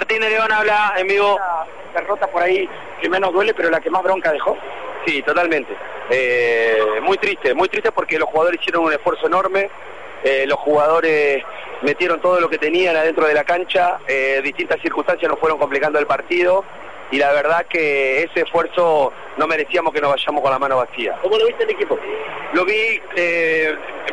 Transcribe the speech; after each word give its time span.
Martín 0.00 0.20
de 0.20 0.30
León 0.30 0.50
habla 0.50 0.94
en 0.96 1.08
vivo. 1.08 1.38
La 1.38 2.00
derrota 2.00 2.26
por 2.26 2.42
ahí 2.42 2.66
que 3.02 3.08
menos 3.10 3.34
duele, 3.34 3.52
pero 3.52 3.68
la 3.68 3.80
que 3.80 3.90
más 3.90 4.02
bronca 4.02 4.32
dejó. 4.32 4.56
Sí, 5.04 5.20
totalmente. 5.20 5.76
Eh, 6.08 7.00
muy 7.02 7.18
triste, 7.18 7.52
muy 7.52 7.68
triste 7.68 7.92
porque 7.92 8.18
los 8.18 8.26
jugadores 8.30 8.58
hicieron 8.62 8.84
un 8.84 8.92
esfuerzo 8.94 9.26
enorme. 9.26 9.68
Eh, 10.24 10.46
los 10.46 10.58
jugadores 10.58 11.44
metieron 11.82 12.18
todo 12.22 12.40
lo 12.40 12.48
que 12.48 12.56
tenían 12.56 12.96
adentro 12.96 13.26
de 13.26 13.34
la 13.34 13.44
cancha. 13.44 13.98
Eh, 14.08 14.40
distintas 14.42 14.80
circunstancias 14.80 15.30
nos 15.30 15.38
fueron 15.38 15.58
complicando 15.58 15.98
el 15.98 16.06
partido. 16.06 16.64
Y 17.10 17.18
la 17.18 17.32
verdad 17.32 17.66
que 17.66 18.22
ese 18.22 18.40
esfuerzo 18.40 19.12
no 19.36 19.46
merecíamos 19.46 19.92
que 19.92 20.00
nos 20.00 20.12
vayamos 20.12 20.40
con 20.40 20.50
la 20.50 20.58
mano 20.58 20.78
vacía. 20.78 21.18
¿Cómo 21.20 21.36
lo 21.36 21.44
viste 21.44 21.64
el 21.64 21.70
equipo? 21.70 21.98
Lo 22.54 22.64
vi 22.64 23.02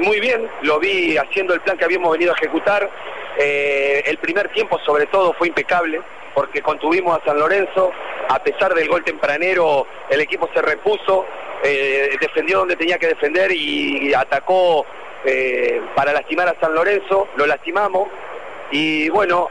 muy 0.00 0.18
bien, 0.18 0.50
lo 0.62 0.80
vi 0.80 1.16
haciendo 1.16 1.54
el 1.54 1.60
plan 1.60 1.78
que 1.78 1.84
habíamos 1.84 2.10
venido 2.10 2.32
a 2.32 2.36
ejecutar. 2.36 2.90
Eh, 3.38 4.02
el 4.06 4.18
primer 4.18 4.48
tiempo 4.48 4.78
sobre 4.84 5.06
todo 5.06 5.34
fue 5.34 5.48
impecable 5.48 6.00
porque 6.34 6.62
contuvimos 6.62 7.18
a 7.18 7.24
San 7.24 7.38
Lorenzo, 7.38 7.92
a 8.28 8.38
pesar 8.42 8.74
del 8.74 8.88
gol 8.88 9.04
tempranero 9.04 9.86
el 10.10 10.20
equipo 10.20 10.48
se 10.54 10.62
repuso, 10.62 11.26
eh, 11.62 12.16
defendió 12.20 12.58
donde 12.58 12.76
tenía 12.76 12.98
que 12.98 13.08
defender 13.08 13.50
y 13.52 14.12
atacó 14.14 14.84
eh, 15.24 15.80
para 15.94 16.12
lastimar 16.12 16.48
a 16.48 16.60
San 16.60 16.74
Lorenzo, 16.74 17.28
lo 17.36 17.46
lastimamos 17.46 18.08
y 18.70 19.08
bueno, 19.10 19.48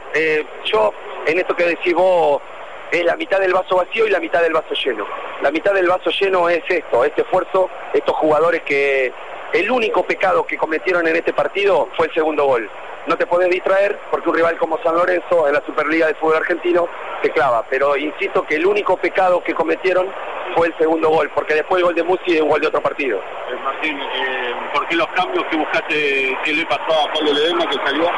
yo 0.64 0.92
en 1.26 1.38
esto 1.38 1.56
que 1.56 1.64
decís 1.64 1.94
vos 1.94 2.42
es 2.90 3.04
la 3.04 3.16
mitad 3.16 3.40
del 3.40 3.52
vaso 3.52 3.76
vacío 3.76 4.06
y 4.06 4.10
la 4.10 4.20
mitad 4.20 4.42
del 4.42 4.52
vaso 4.52 4.74
lleno. 4.74 5.06
La 5.42 5.50
mitad 5.50 5.72
del 5.72 5.88
vaso 5.88 6.10
lleno 6.10 6.48
es 6.48 6.62
esto, 6.68 7.04
este 7.04 7.22
esfuerzo, 7.22 7.68
estos 7.92 8.14
jugadores 8.16 8.62
que 8.62 9.12
el 9.52 9.70
único 9.70 10.04
pecado 10.04 10.46
que 10.46 10.56
cometieron 10.56 11.06
en 11.06 11.16
este 11.16 11.32
partido 11.32 11.88
fue 11.96 12.06
el 12.06 12.14
segundo 12.14 12.44
gol. 12.44 12.68
No 13.06 13.16
te 13.16 13.26
podés 13.26 13.50
distraer 13.50 13.98
porque 14.10 14.28
un 14.28 14.34
rival 14.34 14.58
como 14.58 14.78
San 14.82 14.96
Lorenzo 14.96 15.46
en 15.46 15.54
la 15.54 15.64
Superliga 15.64 16.08
de 16.08 16.14
Fútbol 16.14 16.36
Argentino 16.36 16.88
te 17.22 17.30
clava, 17.30 17.64
pero 17.70 17.96
insisto 17.96 18.42
que 18.42 18.56
el 18.56 18.66
único 18.66 18.96
pecado 18.96 19.42
que 19.44 19.54
cometieron 19.54 20.08
fue 20.56 20.68
el 20.68 20.78
segundo 20.78 21.08
gol, 21.10 21.30
porque 21.34 21.54
después 21.54 21.78
el 21.78 21.84
gol 21.84 21.94
de 21.94 22.02
Musi 22.02 22.36
es 22.36 22.40
un 22.40 22.48
gol 22.48 22.60
de 22.60 22.66
otro 22.66 22.80
partido. 22.80 23.18
Eh, 23.18 23.56
Martín, 23.62 23.96
eh, 23.96 24.54
¿por 24.74 24.86
qué 24.88 24.96
los 24.96 25.06
cambios 25.08 25.44
que 25.50 25.56
buscaste, 25.56 26.38
qué 26.44 26.52
le 26.52 26.66
pasó 26.66 27.08
a 27.08 27.12
Pablo 27.12 27.32
Ledesma 27.32 27.68
que 27.68 27.76
salió? 27.76 28.10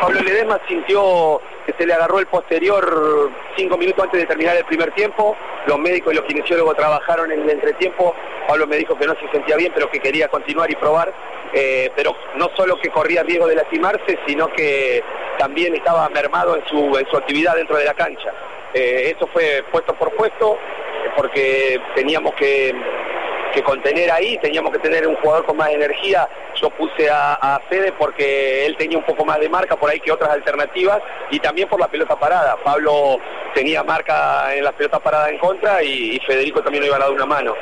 Pablo 0.00 0.20
Ledesma 0.20 0.60
sintió 0.68 1.40
que 1.66 1.72
se 1.78 1.86
le 1.86 1.94
agarró 1.94 2.18
el 2.18 2.26
posterior 2.26 3.30
cinco 3.56 3.78
minutos 3.78 4.04
antes 4.04 4.20
de 4.20 4.26
terminar 4.26 4.56
el 4.56 4.64
primer 4.64 4.92
tiempo. 4.92 5.36
Los 5.66 5.78
médicos 5.78 6.12
y 6.12 6.16
los 6.16 6.24
kinesiólogos 6.26 6.76
trabajaron 6.76 7.32
en 7.32 7.42
el 7.42 7.50
entretiempo. 7.50 8.14
Pablo 8.46 8.66
me 8.66 8.76
dijo 8.76 8.96
que 8.98 9.06
no 9.06 9.14
se 9.14 9.28
sentía 9.30 9.56
bien, 9.56 9.72
pero 9.74 9.90
que 9.90 10.00
quería 10.00 10.28
continuar 10.28 10.70
y 10.70 10.76
probar. 10.76 11.12
Eh, 11.56 11.90
pero 11.94 12.16
no 12.34 12.50
solo 12.56 12.78
que 12.80 12.90
corría 12.90 13.22
riesgo 13.22 13.46
de 13.46 13.54
lastimarse, 13.54 14.18
sino 14.26 14.48
que 14.48 15.02
también 15.38 15.74
estaba 15.74 16.08
mermado 16.08 16.56
en 16.56 16.66
su, 16.66 16.98
en 16.98 17.06
su 17.08 17.16
actividad 17.16 17.54
dentro 17.54 17.76
de 17.76 17.84
la 17.84 17.94
cancha. 17.94 18.32
Eh, 18.74 19.14
eso 19.14 19.28
fue 19.32 19.64
puesto 19.70 19.94
por 19.94 20.12
puesto, 20.16 20.58
porque 21.16 21.80
teníamos 21.94 22.34
que, 22.34 22.74
que 23.54 23.62
contener 23.62 24.10
ahí, 24.10 24.36
teníamos 24.38 24.72
que 24.72 24.80
tener 24.80 25.06
un 25.06 25.14
jugador 25.16 25.46
con 25.46 25.56
más 25.56 25.70
energía. 25.70 26.28
Yo 26.60 26.70
puse 26.70 27.08
a, 27.08 27.34
a, 27.34 27.60
Fede 27.68 27.92
porque 27.92 28.66
él 28.66 28.76
tenía 28.76 28.98
un 28.98 29.04
poco 29.04 29.24
más 29.24 29.38
de 29.38 29.48
marca 29.48 29.76
por 29.76 29.90
ahí 29.90 30.00
que 30.00 30.10
otras 30.10 30.30
alternativas 30.30 31.00
y 31.30 31.38
también 31.38 31.68
por 31.68 31.78
la 31.78 31.86
pelota 31.86 32.18
parada. 32.18 32.56
Pablo 32.64 33.18
tenía 33.54 33.84
marca 33.84 34.54
en 34.54 34.64
la 34.64 34.72
pelota 34.72 34.98
parada 34.98 35.30
en 35.30 35.38
contra 35.38 35.82
y, 35.82 36.18
Federico 36.26 36.62
también 36.62 36.82
lo 36.82 36.88
iba 36.88 36.96
a 36.96 37.00
dar 37.00 37.10
una 37.12 37.26
mano. 37.26 37.54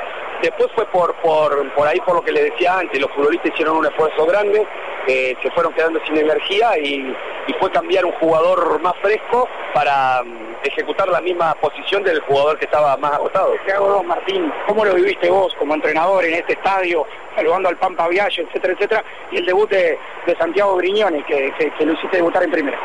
Después 0.43 0.67
fue 0.75 0.85
por, 0.87 1.15
por, 1.21 1.73
por 1.73 1.87
ahí 1.87 1.97
por 2.01 2.15
lo 2.15 2.21
que 2.21 2.33
le 2.33 2.43
decía 2.43 2.77
antes, 2.77 2.99
los 2.99 3.09
futbolistas 3.11 3.53
hicieron 3.53 3.77
un 3.77 3.85
esfuerzo 3.85 4.25
grande, 4.25 4.67
eh, 5.07 5.37
se 5.41 5.49
fueron 5.51 5.71
quedando 5.71 6.01
sin 6.05 6.17
energía 6.17 6.77
y, 6.77 7.15
y, 7.47 7.53
fue 7.61 7.71
cambiar 7.71 8.03
un 8.03 8.11
jugador 8.13 8.77
más 8.81 8.93
fresco 9.01 9.47
para 9.73 10.21
um, 10.21 10.53
ejecutar 10.61 11.07
la 11.07 11.21
misma 11.21 11.53
posición 11.61 12.03
del 12.03 12.19
jugador 12.23 12.59
que 12.59 12.65
estaba 12.65 12.97
más 12.97 13.13
agotado. 13.13 13.53
¿Qué 13.65 13.71
hago 13.71 13.87
vos, 13.93 14.05
Martín? 14.05 14.51
¿Cómo 14.67 14.83
lo 14.83 14.95
viviste 14.95 15.29
vos 15.29 15.55
como 15.57 15.75
entrenador 15.75 16.25
en 16.25 16.33
este 16.33 16.53
estadio, 16.53 17.07
saludando 17.37 17.69
al 17.69 17.77
Pampa 17.77 18.09
Vialle, 18.09 18.41
etcétera, 18.41 18.73
etcétera, 18.73 19.03
y 19.31 19.37
el 19.37 19.45
debut 19.45 19.69
de, 19.69 19.97
de 20.27 20.35
Santiago 20.35 20.77
que, 20.77 21.53
que, 21.57 21.71
que, 21.71 21.85
lo 21.85 21.93
hiciste 21.93 22.17
debutar 22.17 22.43
en 22.43 22.51
primera? 22.51 22.79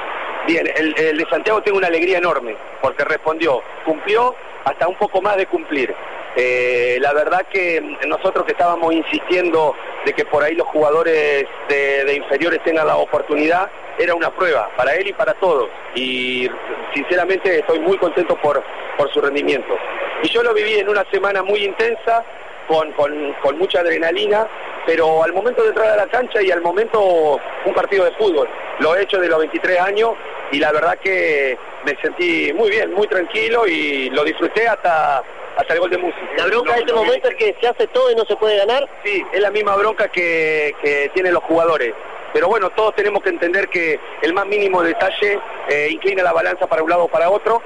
Bien, 0.47 0.65
el, 0.77 0.97
el 0.97 1.19
de 1.19 1.27
Santiago 1.29 1.61
tengo 1.61 1.79
una 1.79 1.89
alegría 1.89 2.19
enorme, 2.19 2.57
porque 2.81 3.05
respondió, 3.05 3.61
cumplió 3.85 4.37
hasta 4.65 4.87
un 4.87 4.95
poco 4.95 5.21
más 5.21 5.37
de 5.37 5.47
cumplir. 5.47 5.93
Eh, 6.41 6.99
la 7.01 7.13
verdad 7.13 7.45
que 7.53 7.81
nosotros 8.07 8.45
que 8.45 8.53
estábamos 8.53 8.95
insistiendo 8.95 9.75
de 10.05 10.13
que 10.13 10.25
por 10.25 10.45
ahí 10.45 10.55
los 10.55 10.69
jugadores 10.69 11.45
de, 11.69 12.15
inferiores 12.15 12.63
tengan 12.63 12.87
la 12.87 12.97
oportunidad, 12.97 13.69
era 13.99 14.15
una 14.15 14.31
prueba 14.31 14.71
para 14.77 14.95
él 14.95 15.09
y 15.09 15.13
para 15.13 15.35
todos. 15.35 15.69
Y 15.97 16.49
sinceramente 16.95 17.59
estoy 17.59 17.81
muy 17.81 17.99
contento 17.99 18.37
por, 18.37 18.63
por 18.97 19.13
su 19.13 19.21
rendimiento. 19.21 19.77
Y 20.23 20.29
yo 20.29 20.45
lo 20.45 20.55
viví 20.55 20.75
en 20.75 20.89
una 20.89 21.05
semana 21.11 21.43
muy 21.43 21.65
intensa, 21.65 22.25
con, 22.69 22.93
con, 22.93 23.33
con 23.43 23.59
mucha 23.59 23.81
adrenalina, 23.81 24.47
pero 24.87 25.25
al 25.25 25.33
momento 25.33 25.65
de 25.65 25.71
entrar 25.71 25.91
a 25.91 25.97
la 25.97 26.07
cancha 26.07 26.41
y 26.41 26.53
al 26.53 26.61
momento 26.61 27.41
un 27.65 27.75
partido 27.75 28.05
de 28.05 28.13
fútbol. 28.13 28.49
Lo 28.79 28.95
he 28.95 29.03
hecho 29.03 29.19
de 29.19 29.29
los 29.29 29.41
23 29.41 29.81
años 29.81 30.13
y 30.53 30.61
la 30.61 30.71
verdad 30.71 30.99
que 31.03 31.59
me 31.85 31.97
sentí 32.01 32.53
muy 32.53 32.71
bien, 32.71 32.93
muy 32.93 33.09
tranquilo 33.09 33.67
y 33.67 34.09
lo 34.11 34.23
disfruté 34.23 34.69
hasta 34.69 35.25
hasta 35.59 35.75
el 35.75 35.81
gol 35.81 35.91
de 35.91 35.99
música. 35.99 36.27
¿La 36.37 36.47
bronca 36.47 36.75
de 36.75 36.81
este 36.81 36.93
momento 36.93 37.29
es 37.29 37.35
que 37.35 37.57
se 37.61 37.69
hace 37.69 37.87
todo 37.89 38.11
y 38.13 38.15
no 38.15 38.25
se 38.25 38.37
puede 38.37 38.57
ganar? 38.59 38.89
Sí, 39.05 39.23
es 39.33 39.41
la 39.41 39.51
misma 39.51 39.75
bronca 39.77 40.09
que, 40.09 40.73
que 40.83 41.11
tienen 41.15 41.35
los 41.35 41.43
jugadores. 41.43 41.93
Pero 42.33 42.47
bueno, 42.49 42.71
todos 42.71 42.95
tenemos 42.95 43.23
que 43.23 43.31
entender 43.31 43.69
que 43.69 43.99
el 44.23 44.33
más 44.33 44.47
mínimo 44.47 44.83
detalle 44.83 45.41
eh, 45.69 45.89
inclina 45.91 46.23
la 46.23 46.33
balanza 46.33 46.67
para 46.67 46.83
un 46.83 46.91
lado 46.91 47.05
o 47.05 47.09
para 47.09 47.29
otro. 47.29 47.61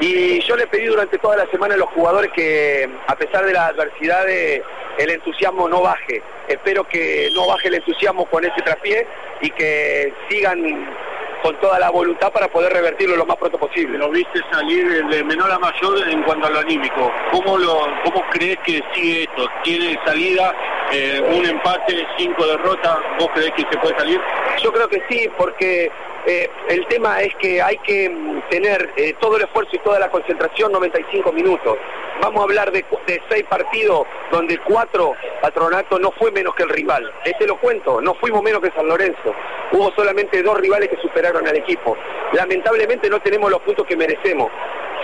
Y 0.00 0.40
yo 0.42 0.56
le 0.56 0.66
pedí 0.66 0.86
durante 0.86 1.18
toda 1.18 1.36
la 1.36 1.50
semana 1.50 1.74
a 1.74 1.78
los 1.78 1.88
jugadores 1.88 2.30
que, 2.32 2.88
a 3.06 3.16
pesar 3.16 3.44
de 3.46 3.52
las 3.52 3.70
adversidades, 3.70 4.62
el 4.98 5.10
entusiasmo 5.10 5.68
no 5.68 5.80
baje. 5.82 6.22
Espero 6.46 6.84
que 6.84 7.30
no 7.32 7.46
baje 7.46 7.68
el 7.68 7.74
entusiasmo 7.74 8.26
con 8.26 8.44
ese 8.44 8.60
traspié 8.62 9.06
y 9.40 9.50
que 9.50 10.12
sigan 10.28 10.94
con 11.42 11.58
toda 11.60 11.78
la 11.78 11.90
voluntad 11.90 12.32
para 12.32 12.48
poder 12.48 12.72
revertirlo 12.72 13.16
lo 13.16 13.26
más 13.26 13.36
pronto 13.36 13.58
posible. 13.58 13.98
Lo 13.98 14.10
viste 14.10 14.40
salir 14.50 15.06
de 15.06 15.24
menor 15.24 15.50
a 15.50 15.58
mayor 15.58 16.08
en 16.08 16.22
cuanto 16.22 16.46
a 16.46 16.50
lo 16.50 16.60
anímico. 16.60 17.12
¿Cómo, 17.30 17.58
lo, 17.58 17.80
cómo 18.04 18.24
crees 18.30 18.58
que 18.64 18.82
sigue 18.94 19.22
esto? 19.22 19.48
¿Tiene 19.62 19.98
salida 20.04 20.54
eh, 20.92 21.22
un 21.36 21.46
empate, 21.46 22.06
cinco 22.16 22.46
derrotas? 22.46 22.98
¿Vos 23.18 23.28
crees 23.34 23.52
que 23.52 23.62
se 23.70 23.78
puede 23.78 23.96
salir? 23.98 24.20
Yo 24.62 24.72
creo 24.72 24.88
que 24.88 25.02
sí, 25.08 25.28
porque 25.36 25.90
eh, 26.26 26.50
el 26.68 26.86
tema 26.88 27.22
es 27.22 27.34
que 27.36 27.62
hay 27.62 27.78
que 27.78 28.10
tener 28.50 28.92
eh, 28.96 29.14
todo 29.20 29.36
el 29.36 29.44
esfuerzo 29.44 29.70
y 29.74 29.78
toda 29.78 29.98
la 29.98 30.10
concentración 30.10 30.72
95 30.72 31.32
minutos. 31.32 31.76
Vamos 32.20 32.40
a 32.40 32.44
hablar 32.44 32.72
de, 32.72 32.84
de, 33.06 33.22
seis 33.28 33.44
partidos 33.48 34.06
donde 34.32 34.58
cuatro 34.58 35.14
patronato 35.40 35.98
no 36.00 36.10
fue 36.12 36.32
menos 36.32 36.54
que 36.56 36.64
el 36.64 36.68
rival. 36.68 37.12
Este 37.24 37.46
lo 37.46 37.56
cuento, 37.60 38.00
no 38.00 38.14
fuimos 38.14 38.42
menos 38.42 38.60
que 38.60 38.72
San 38.72 38.88
Lorenzo. 38.88 39.34
Hubo 39.70 39.92
solamente 39.92 40.42
dos 40.42 40.58
rivales 40.58 40.88
que 40.88 40.96
superaron 41.00 41.46
al 41.46 41.56
equipo. 41.56 41.96
Lamentablemente 42.32 43.08
no 43.08 43.20
tenemos 43.20 43.50
los 43.50 43.60
puntos 43.62 43.86
que 43.86 43.96
merecemos. 43.96 44.50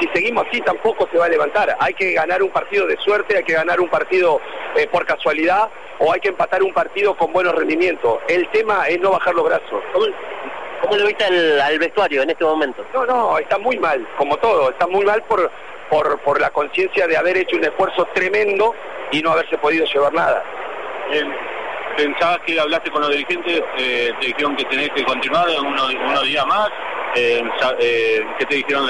Si 0.00 0.08
seguimos 0.12 0.44
así 0.48 0.60
tampoco 0.62 1.08
se 1.12 1.19
va 1.19 1.26
a 1.26 1.28
levantar. 1.28 1.76
Hay 1.78 1.94
que 1.94 2.12
ganar 2.14 2.42
un 2.42 2.50
partido 2.50 2.86
de 2.86 2.97
suerte, 2.97 3.36
hay 3.36 3.44
que 3.44 3.52
ganar 3.52 3.81
un 3.81 3.88
partido 3.88 4.41
eh, 4.75 4.88
por 4.88 5.06
casualidad 5.06 5.70
o 6.00 6.12
hay 6.12 6.19
que 6.20 6.31
empatar 6.31 6.64
un 6.64 6.75
partido 6.75 7.16
con 7.16 7.32
buenos 7.32 7.54
rendimientos. 7.54 8.19
El 8.26 8.48
tema 8.50 8.88
es 8.88 9.00
no 9.00 9.12
bajar 9.12 9.34
los 9.34 9.44
brazos. 9.44 9.82
¿Cómo 10.81 10.96
lo 10.96 11.06
viste 11.06 11.25
al, 11.25 11.60
al, 11.60 11.78
vestuario 11.78 12.22
en 12.22 12.31
este 12.31 12.44
momento? 12.44 12.84
No, 12.92 13.06
no, 13.06 13.38
está 13.38 13.56
muy 13.56 13.78
mal, 13.78 14.06
como 14.19 14.36
todo, 14.36 14.69
está 14.70 14.86
muy 14.86 15.04
mal 15.04 15.22
por, 15.22 15.50
por, 15.94 16.19
por 16.22 16.41
la 16.41 16.50
conciencia 16.50 17.06
de 17.06 17.16
haber 17.16 17.37
hecho 17.37 17.56
un 17.56 17.62
esfuerzo 17.62 18.09
tremendo 18.12 18.75
y 19.12 19.22
no 19.22 19.31
haberse 19.31 19.56
podido 19.59 19.87
llevar 19.87 20.12
nada. 20.12 20.43
Eh, 21.12 21.22
¿Pensabas 21.97 22.41
que 22.41 22.59
hablaste 22.59 22.91
con 22.91 23.03
los 23.03 23.10
dirigentes? 23.10 23.62
Eh, 23.78 24.10
¿Te 24.21 24.27
dijeron 24.27 24.56
que 24.56 24.65
tenés 24.65 24.91
que 24.91 25.05
continuar 25.05 25.47
unos, 25.60 25.94
unos 25.94 26.25
días 26.25 26.44
más? 26.47 26.69
Eh, 27.15 27.44
¿Qué 28.41 28.47
te 28.47 28.55
dijeron? 28.56 28.88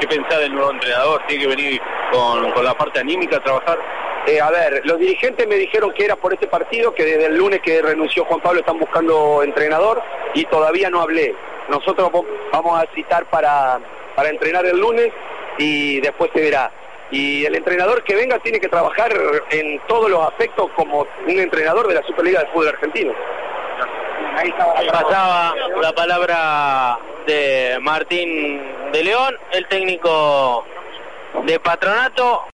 ¿Qué 0.00 0.06
pensás 0.06 0.38
del 0.38 0.54
nuevo 0.54 0.70
entrenador? 0.70 1.20
¿Tiene 1.26 1.42
que 1.42 1.48
venir 1.50 1.80
con, 2.10 2.50
con 2.52 2.64
la 2.64 2.72
parte 2.72 3.00
anímica 3.00 3.36
a 3.36 3.40
trabajar? 3.40 3.78
Eh, 4.26 4.40
a 4.40 4.50
ver, 4.50 4.80
los 4.86 4.98
dirigentes 4.98 5.46
me 5.46 5.56
dijeron 5.56 5.92
que 5.92 6.06
era 6.06 6.16
por 6.16 6.32
este 6.32 6.46
partido, 6.46 6.94
que 6.94 7.04
desde 7.04 7.26
el 7.26 7.36
lunes 7.36 7.60
que 7.60 7.82
renunció 7.82 8.24
Juan 8.24 8.40
Pablo 8.40 8.60
están 8.60 8.78
buscando 8.78 9.42
entrenador 9.42 10.02
y 10.32 10.46
todavía 10.46 10.88
no 10.88 11.02
hablé. 11.02 11.34
Nosotros 11.68 12.10
vamos 12.50 12.82
a 12.82 12.86
citar 12.94 13.26
para, 13.26 13.78
para 14.16 14.30
entrenar 14.30 14.64
el 14.64 14.78
lunes 14.78 15.12
y 15.58 16.00
después 16.00 16.30
se 16.34 16.40
verá. 16.40 16.70
Y 17.10 17.44
el 17.44 17.54
entrenador 17.54 18.02
que 18.04 18.14
venga 18.14 18.38
tiene 18.38 18.60
que 18.60 18.68
trabajar 18.68 19.12
en 19.50 19.80
todos 19.88 20.10
los 20.10 20.20
aspectos 20.26 20.70
como 20.76 21.06
un 21.26 21.38
entrenador 21.38 21.88
de 21.88 21.94
la 21.94 22.02
Superliga 22.02 22.40
de 22.40 22.46
Fútbol 22.48 22.68
Argentino. 22.68 23.12
Pasaba 24.92 25.54
la 25.80 25.92
palabra 25.92 26.98
de 27.26 27.78
Martín 27.80 28.62
de 28.92 29.04
León, 29.04 29.36
el 29.52 29.66
técnico 29.68 30.64
de 31.44 31.58
Patronato. 31.60 32.44